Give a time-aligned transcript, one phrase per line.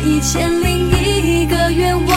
[0.00, 2.16] 一千零一个愿望，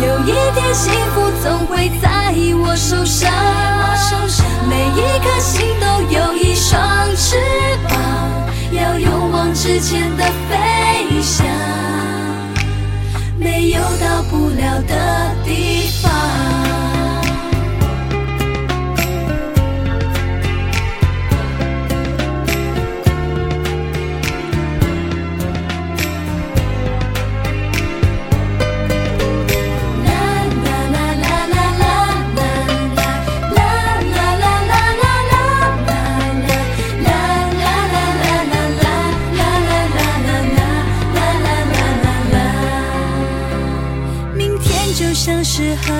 [0.00, 3.32] 有一天幸福总会在我手上。
[4.68, 6.80] 每一颗心都有一双
[7.16, 7.36] 翅
[7.88, 7.92] 膀，
[8.72, 11.46] 要勇往直前的飞翔，
[13.38, 16.63] 没有到不了的地方。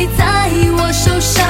[0.00, 1.46] 会在我手上，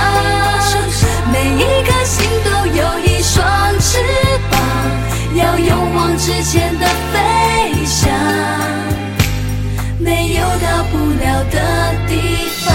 [1.31, 3.39] 每一颗心都有一双
[3.79, 3.99] 翅
[4.51, 4.59] 膀，
[5.37, 8.11] 要勇往直前的飞翔，
[10.01, 12.75] 没有到不了的地方。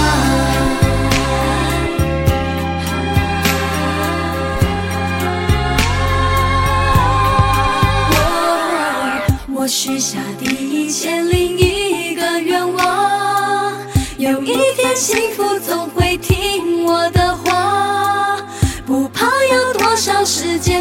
[9.56, 11.45] 我我许下第一千零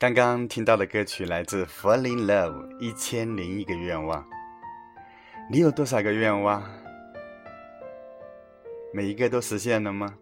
[0.00, 4.26] 刚刚听到的歌曲来自《Fall in Love》，一千零一个愿望。
[5.50, 6.62] 你有多少个愿望？
[8.94, 10.14] 每一个都实现了吗？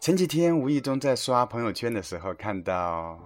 [0.00, 3.20] 前几天无意中在刷朋友圈的时候，看到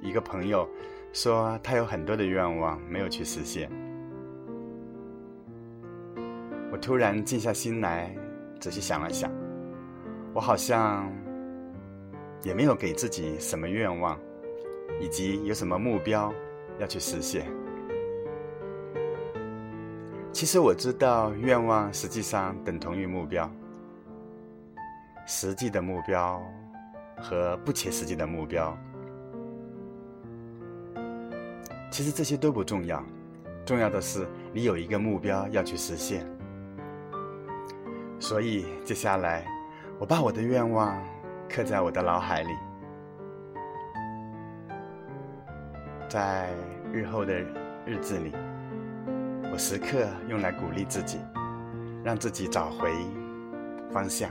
[0.00, 0.68] 一个朋友
[1.12, 3.68] 说他有很多的愿望没有去实现。
[6.70, 8.14] 我突然静下心来，
[8.60, 9.28] 仔细想了想，
[10.32, 11.12] 我好像
[12.42, 14.18] 也没有给自己什么愿望，
[15.00, 16.32] 以及有什么目标
[16.78, 17.46] 要去实现。
[20.32, 23.50] 其实我知道，愿望实际上等同于目标。
[25.26, 26.40] 实际的目标
[27.16, 28.78] 和不切实际的目标
[31.90, 33.02] 其实这些都不重要，
[33.64, 36.24] 重要的是你有一个目标要去实现。
[38.20, 39.44] 所以接下来，
[39.98, 40.96] 我把我的愿望
[41.56, 42.50] 刻在我的脑海里，
[46.06, 46.50] 在
[46.92, 47.32] 日后的
[47.86, 48.30] 日子里，
[49.50, 51.18] 我时刻用来鼓励自己，
[52.04, 52.92] 让自己找回
[53.90, 54.30] 方向。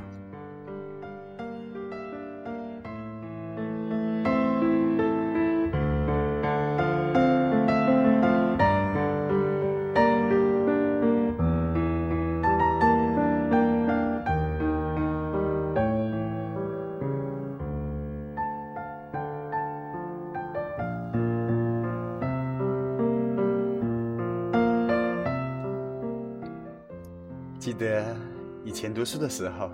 [29.05, 29.69] 读书的时候，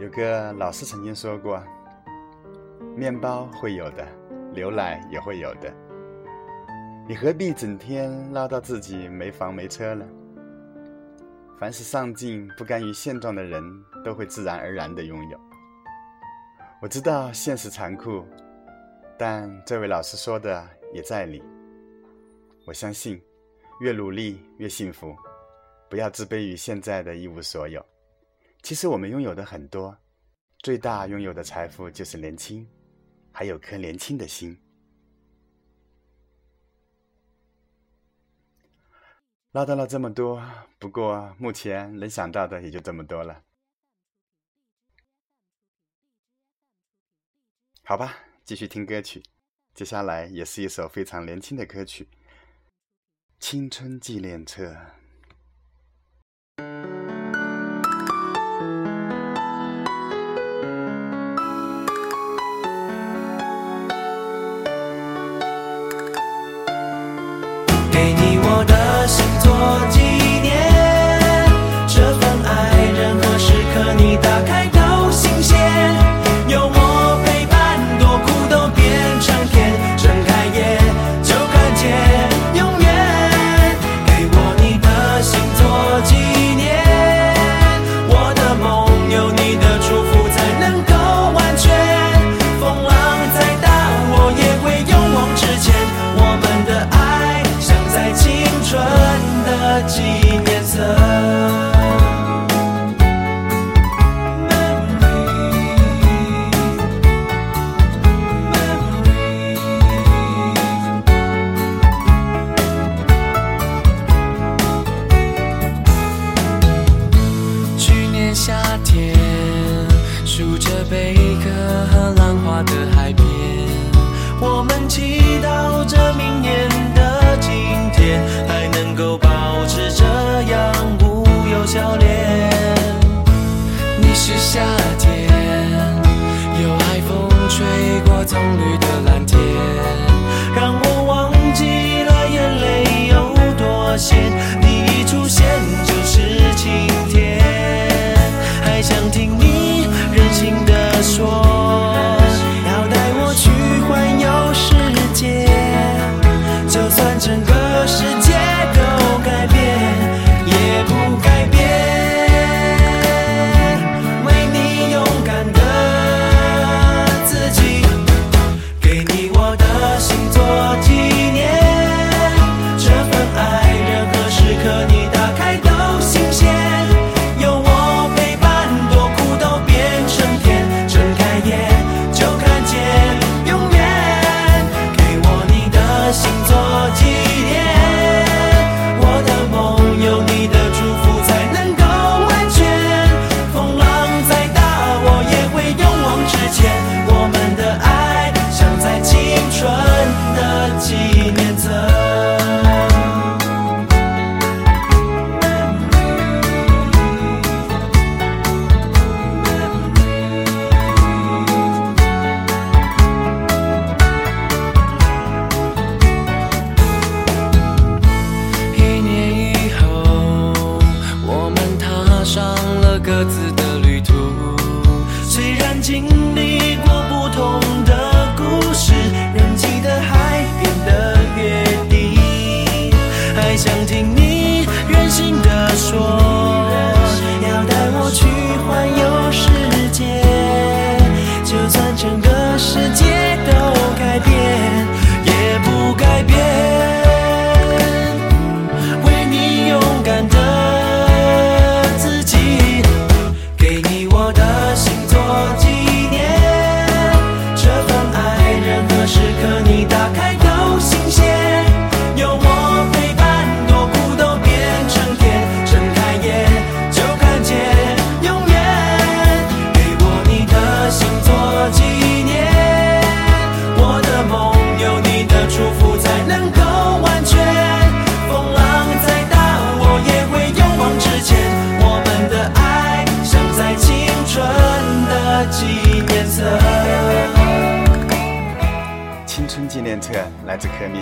[0.00, 1.62] 有个老师曾经说过
[2.96, 4.04] ：“面包会有的，
[4.52, 5.72] 牛奶也会有的，
[7.06, 10.04] 你何必整天唠叨自己没房没车呢？”
[11.60, 13.62] 凡是上进、不甘于现状的人，
[14.04, 15.38] 都会自然而然的拥有。
[16.82, 18.26] 我知道现实残酷，
[19.16, 21.40] 但这位老师说的也在理。
[22.66, 23.22] 我相信，
[23.78, 25.14] 越努力越幸福。
[25.88, 27.80] 不要自卑于现在的一无所有。
[28.68, 29.96] 其实我们拥有的很多，
[30.58, 32.68] 最大拥有的财富就是年轻，
[33.32, 34.60] 还有颗年轻的心。
[39.52, 40.46] 唠叨了这么多，
[40.78, 43.42] 不过目前能想到的也就这么多了。
[47.84, 49.22] 好吧，继续听歌曲。
[49.72, 52.04] 接下来也是一首非常年轻的歌曲，
[53.40, 54.76] 《青春纪念册》。
[68.58, 69.97] 我的星座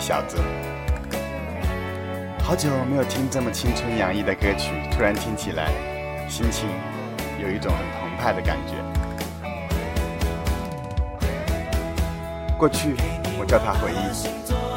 [0.07, 0.37] 小子。
[2.45, 5.73] 好久没有听这么青春洋溢的歌曲，突然听起来，
[6.29, 6.69] 心情
[7.43, 8.77] 有一种很澎湃的感觉。
[12.57, 12.95] 过去
[13.37, 14.15] 我叫它回忆，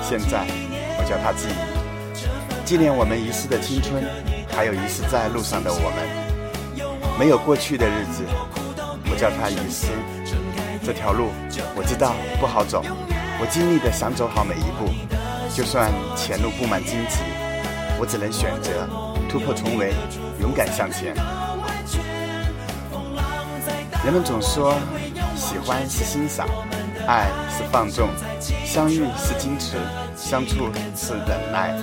[0.02, 0.48] 现在
[0.98, 4.04] 我叫它记忆，纪念我们遗失的青春，
[4.52, 6.90] 还有遗失在路上的我们。
[7.20, 8.24] 没有过去的日子，
[9.12, 9.90] 我叫它遗失。
[10.84, 11.30] 这条路
[11.76, 12.82] 我知道不好走，
[13.40, 14.90] 我尽力的想走好每一步，
[15.60, 17.20] 就算前路布满荆棘，
[18.00, 18.88] 我只能选择
[19.28, 19.94] 突破重围，
[20.40, 21.14] 勇敢向前。
[24.06, 24.74] 人们总说，
[25.36, 26.48] 喜欢是欣赏，
[27.06, 28.08] 爱是放纵，
[28.64, 29.76] 相遇是矜持，
[30.16, 31.76] 相处是忍耐。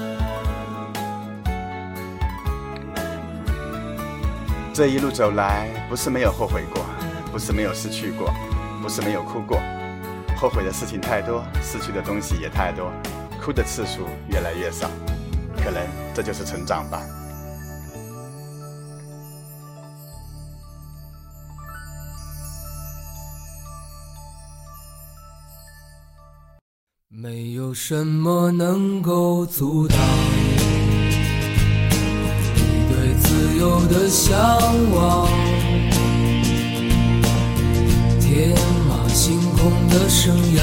[4.73, 6.83] 这一路走来，不是没有后悔过，
[7.31, 8.33] 不是没有失去过。
[8.81, 9.61] 不是没有哭过，
[10.35, 12.91] 后悔的事情太多，失去的东西也太多，
[13.47, 14.91] 哭的次数越来越少，
[15.57, 15.81] 可能
[16.13, 17.01] 这就是成长吧。
[27.09, 29.97] 没有什么能够阻挡
[32.57, 34.37] 你对自由的向
[34.91, 35.29] 往。
[38.21, 38.57] 天
[38.89, 40.63] 马行空的生涯，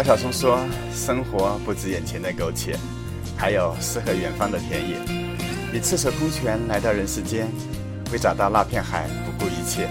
[0.00, 0.58] 高晓松说
[0.96, 2.74] ：“生活不止眼前的苟且，
[3.36, 4.96] 还有诗和远方的田野。
[5.70, 7.46] 你赤手空拳来到人世间，
[8.10, 9.90] 为找到那片海不顾一切。”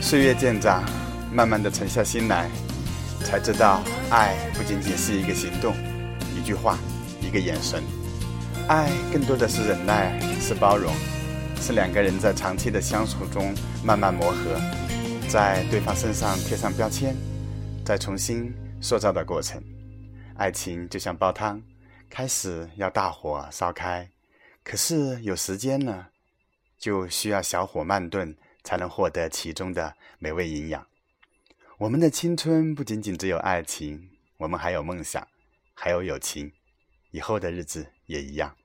[0.00, 0.84] 岁月渐长，
[1.32, 2.48] 慢慢的沉下心来，
[3.24, 5.74] 才知道，爱不仅仅是一个行动，
[6.38, 6.78] 一句话，
[7.20, 7.82] 一个眼神，
[8.68, 10.94] 爱更多的是忍耐，是包容。
[11.60, 14.58] 是两个人在长期的相处中慢慢磨合，
[15.28, 17.14] 在对方身上贴上标签，
[17.84, 19.62] 再重新塑造的过程。
[20.36, 21.62] 爱情就像煲汤，
[22.08, 24.08] 开始要大火烧开，
[24.64, 26.08] 可是有时间了，
[26.78, 30.86] 就需要小火慢炖，才能获得其中的美味营养。
[31.76, 35.28] 我们的青春不仅仅只有爱情，我们还有梦想，
[35.74, 36.50] 还有友情，
[37.10, 38.56] 以后的日子也一样。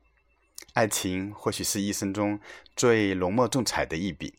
[0.74, 2.40] 爱情或许是一生中
[2.76, 4.36] 最浓墨重彩的一笔，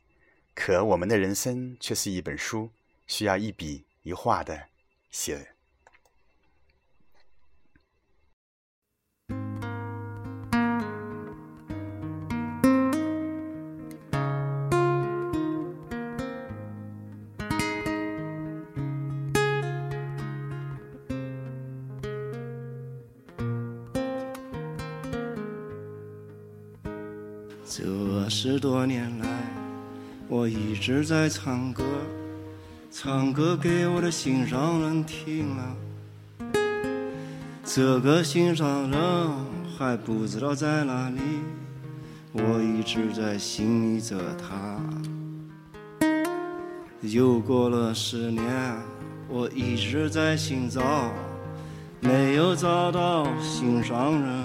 [0.55, 2.71] 可我们的人生却是一本书，
[3.07, 4.69] 需要一笔一画的
[5.11, 5.56] 写。
[28.39, 29.27] 十多年来，
[30.29, 31.83] 我一直在唱歌，
[32.93, 35.77] 唱歌给我的心上人听了。
[37.65, 39.01] 这个心上人
[39.79, 41.19] 还不知道在哪里，
[42.35, 44.79] 我一直在心里着他。
[47.01, 48.45] 又过了十年，
[49.31, 51.11] 我一直在寻找，
[52.01, 54.45] 没有找到心上人。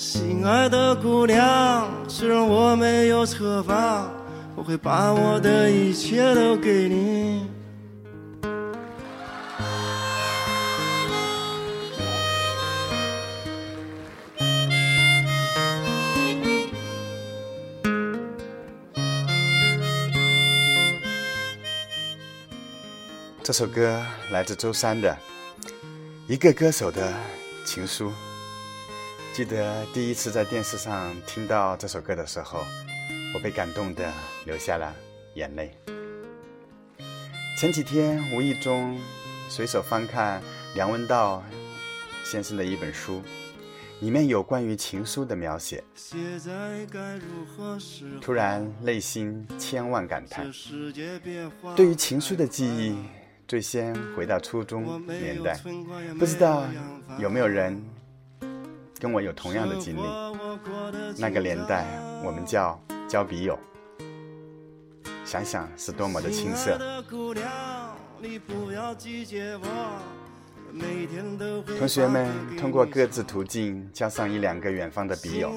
[0.00, 4.10] 心爱的姑娘，虽然我没有车房，
[4.56, 7.46] 我会把我的一切都给你。
[23.42, 25.14] 这首歌来自周三的
[26.26, 27.12] 一个歌手的
[27.66, 28.10] 情书。
[29.32, 32.64] 记得第一次在电视上听到这首歌的时候，
[33.32, 34.12] 我被感动的
[34.44, 34.92] 流下了
[35.34, 35.70] 眼泪。
[37.56, 38.98] 前几天无意中
[39.48, 40.42] 随手翻看
[40.74, 41.44] 梁文道
[42.24, 43.22] 先生的一本书，
[44.00, 45.82] 里面有关于情书的描写，
[48.20, 50.50] 突然内心千万感叹。
[51.76, 52.98] 对于情书的记忆，
[53.46, 55.58] 最先回到初中年代，
[56.18, 56.66] 不知道
[57.16, 57.80] 有没有人。
[59.00, 60.02] 跟我有同样的经历，
[61.16, 61.86] 那个年代
[62.22, 63.58] 我们叫交笔友，
[65.24, 66.78] 想想是多么的青涩。
[71.78, 75.50] 同学们通过各自途径交上一两个远方的笔友，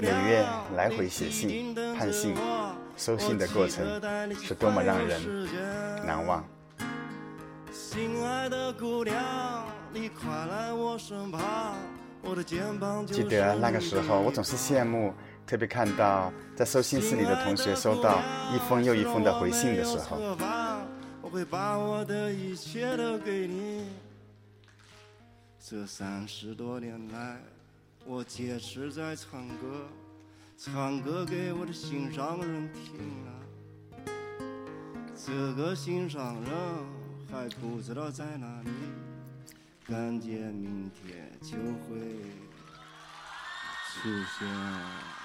[0.00, 0.46] 每月
[0.76, 2.36] 来回写信、探信、
[2.96, 3.84] 收信的过程
[4.40, 5.20] 是多么让人
[6.06, 6.44] 难忘。
[7.72, 9.16] 亲爱的姑娘，
[9.92, 11.74] 你快来我身旁。
[13.06, 15.12] 记得那个时候，我总是羡慕，
[15.46, 18.20] 特别看到在收信室里的同学收到
[18.54, 20.18] 一封又一封的回信的时候。
[25.58, 27.40] 这三十多年来，
[28.04, 29.86] 我坚持在唱歌，
[30.58, 33.32] 唱歌给我的心上人听了。
[35.16, 36.50] 这个心上人
[37.30, 38.70] 还不知道在哪里。
[39.88, 41.98] 感觉明天就会
[43.88, 45.21] 出现。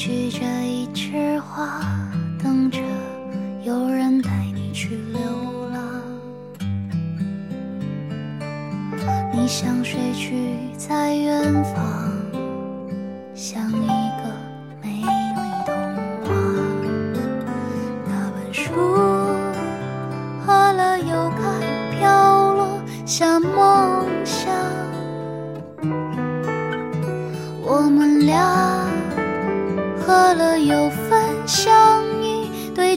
[0.00, 0.59] 曲折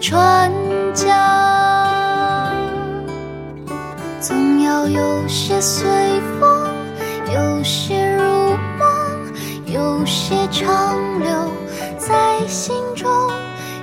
[0.03, 0.51] 船
[0.93, 1.15] 桨，
[4.19, 5.87] 总要有些随
[6.37, 6.67] 风，
[7.33, 8.23] 有些如
[8.77, 8.85] 梦，
[9.65, 11.49] 有些长留
[11.97, 13.09] 在心中。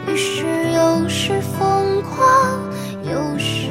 [0.06, 2.28] 于是有时疯狂，
[3.02, 3.70] 有时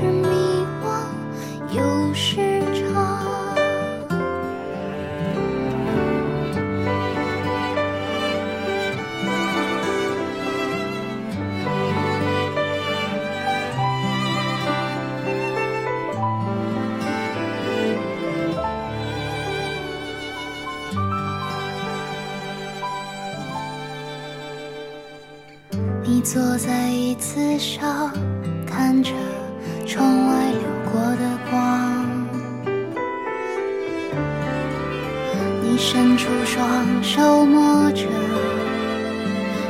[26.31, 28.13] 坐在椅子上，
[28.67, 29.11] 看着
[29.87, 30.61] 窗外流
[30.91, 32.05] 过的光。
[35.63, 38.05] 你伸出双手摸着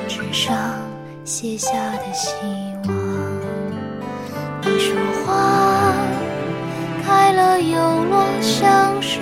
[0.05, 0.53] 纸上
[1.23, 2.35] 写下的希
[2.89, 2.93] 望。
[4.63, 5.93] 你说花
[7.07, 9.21] 开了又落，像是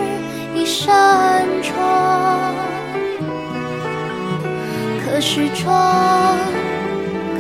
[0.56, 2.56] 一扇窗。
[5.06, 6.36] 可是窗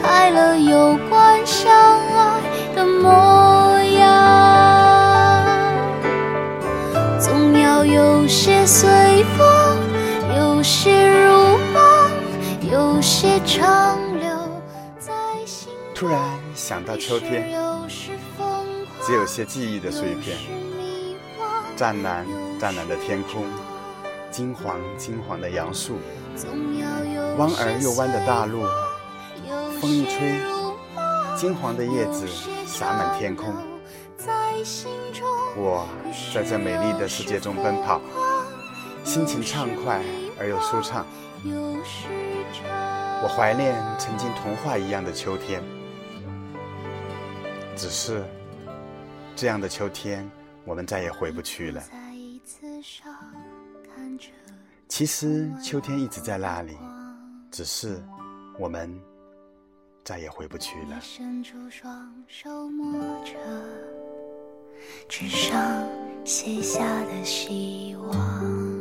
[0.07, 2.39] 开了又关，相爱
[2.73, 5.43] 的模样，
[7.19, 8.87] 总要有些随
[9.37, 9.77] 风，
[10.37, 12.09] 有些如梦，
[12.71, 14.29] 有些长留
[14.97, 15.11] 在
[15.45, 15.73] 心。
[15.93, 16.17] 突然
[16.55, 17.53] 想到秋天，
[19.05, 20.37] 只有些记忆的碎片，
[21.75, 22.25] 湛蓝
[22.57, 23.43] 湛蓝的天空，
[24.31, 25.97] 金黄金黄的杨树，
[27.37, 28.63] 弯而又弯的大路，
[29.79, 30.39] 风一吹，
[31.35, 32.27] 金黄的叶子
[32.65, 33.53] 洒满天空。
[35.55, 35.87] 我
[36.33, 38.01] 在这美丽的世界中奔跑，
[39.03, 40.03] 心情畅快
[40.39, 41.05] 而又舒畅。
[43.23, 45.61] 我怀念曾经童话一样的秋天，
[47.75, 48.23] 只是
[49.35, 50.29] 这样的秋天，
[50.65, 51.83] 我们再也回不去了。
[54.87, 56.77] 其实秋天一直在那里，
[57.51, 58.01] 只是
[58.57, 58.99] 我们
[60.07, 60.97] 再也回不去了。
[61.01, 61.91] 伸出双
[62.29, 63.33] 手摸着
[65.09, 65.85] 纸上
[66.23, 68.76] 写下的希望。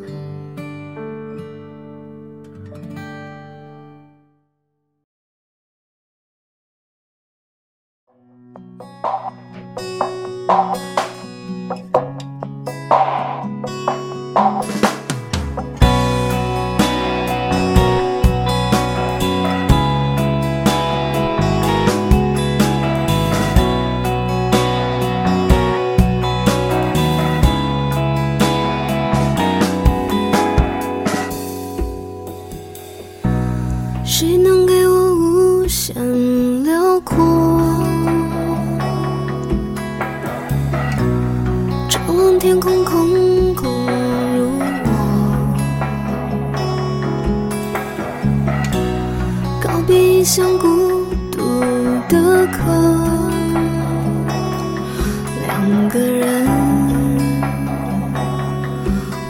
[55.47, 56.47] 两个人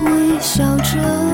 [0.05, 1.26] 微笑着。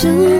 [0.00, 0.39] 生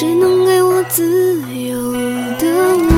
[0.00, 1.04] 谁能给我自
[1.52, 1.92] 由
[2.38, 2.88] 的我？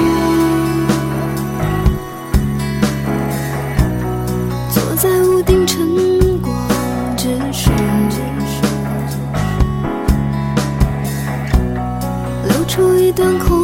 [4.71, 6.55] 坐在屋顶，晨光
[7.17, 7.73] 直射，
[12.47, 13.62] 流出一段空。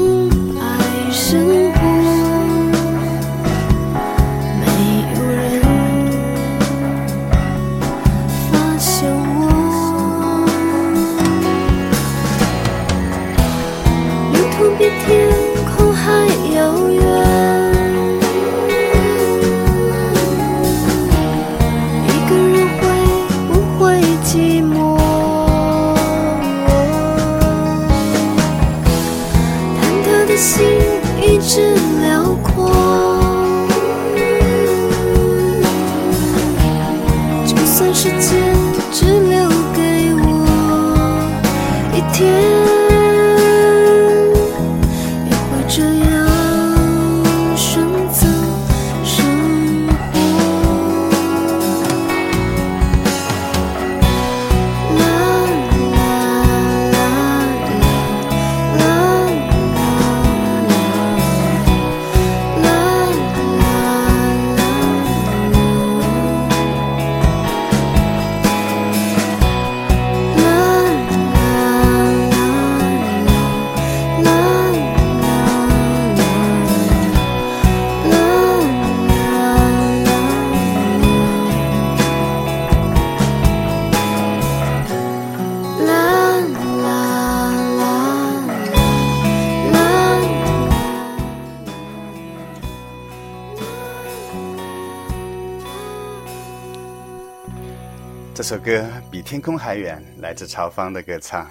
[98.68, 101.48] 歌比天空还远，来自曹芳的歌唱。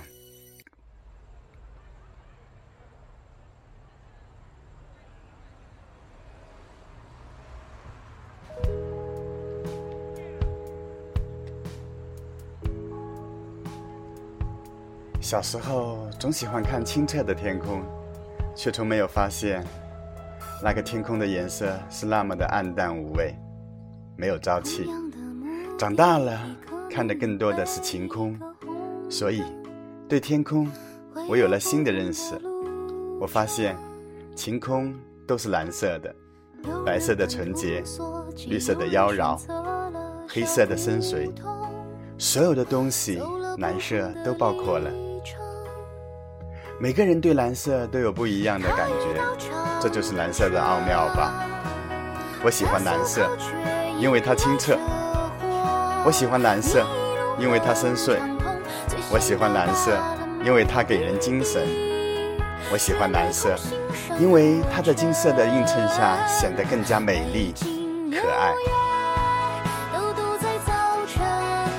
[15.20, 17.82] 小时候总喜欢看清澈的天空，
[18.56, 19.66] 却从没有发现，
[20.64, 23.34] 那个天空的颜色是那么的暗淡无味，
[24.16, 24.88] 没有朝气。
[25.80, 26.40] 长大了，
[26.98, 28.36] 看的更多的是晴空，
[29.08, 29.44] 所以
[30.10, 30.68] 对天空
[31.30, 32.34] 我有了新的认识。
[33.22, 33.78] 我发现，
[34.36, 34.96] 晴空
[35.28, 36.16] 都是蓝色的，
[36.84, 37.84] 白色的纯洁，
[38.48, 39.40] 绿色的妖娆，
[40.28, 41.32] 黑色的深邃，
[42.18, 43.22] 所有的东西
[43.60, 44.90] 蓝色都包括了。
[46.82, 49.22] 每个人对蓝色都有不一样的感觉，
[49.80, 51.46] 这就是蓝色的奥妙吧。
[52.44, 53.30] 我喜欢蓝色，
[54.00, 54.74] 因为它清澈；
[56.08, 56.88] 我喜欢蓝色，
[57.38, 58.16] 因为它深邃；
[59.12, 59.92] 我喜欢蓝色，
[60.42, 61.62] 因为它给人精神；
[62.72, 63.58] 我喜欢蓝色，
[64.18, 67.54] 因为它在金色的映衬下显得更加美丽
[68.10, 68.54] 可爱。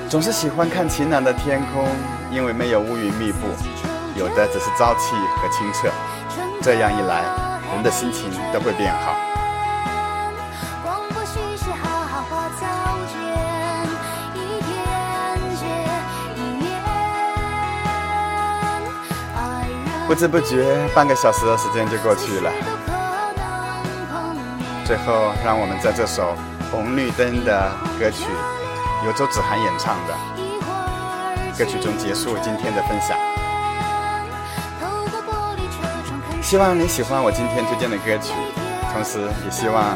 [0.07, 1.87] 总是喜欢看晴朗的天空，
[2.31, 3.47] 因为没有乌云密布。
[4.15, 5.89] 有的只是朝气和清澈，
[6.61, 7.23] 这样一来，
[7.73, 9.28] 人的心情都会变好。
[20.09, 22.51] 不知不觉，半个小时的时间就过去了。
[24.83, 26.35] 最后，让我们在这首
[26.71, 28.25] 《红绿灯》的歌曲，
[29.05, 30.13] 由周子涵演唱的
[31.55, 33.15] 歌曲中结束今天的分享。
[36.41, 38.33] 希望你喜欢我今天推荐的歌曲，
[38.91, 39.95] 同时也希望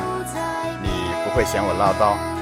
[0.83, 0.89] 你
[1.23, 2.32] 不会嫌我唠叨。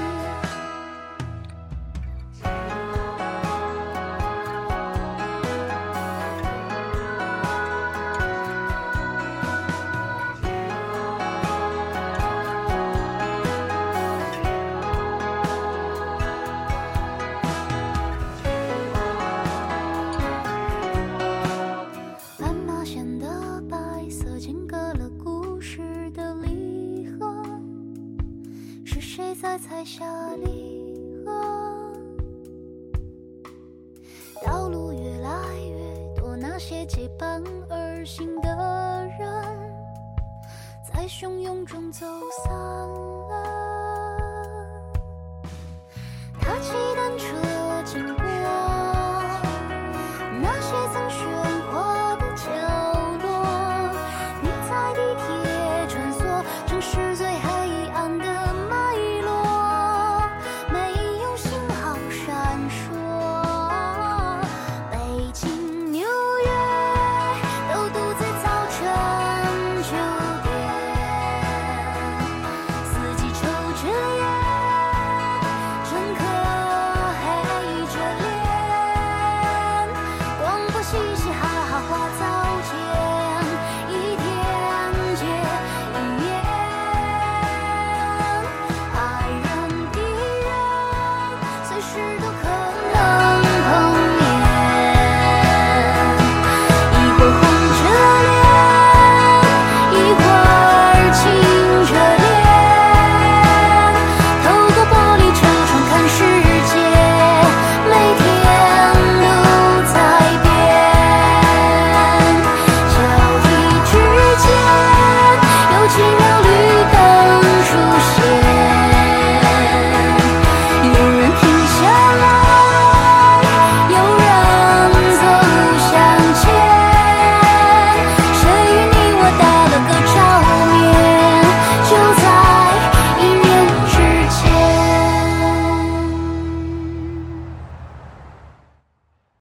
[41.21, 42.03] 汹涌中走
[42.43, 43.10] 散。